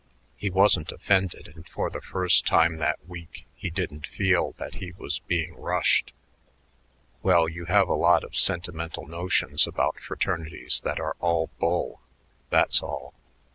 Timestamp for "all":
11.19-11.51, 12.81-13.13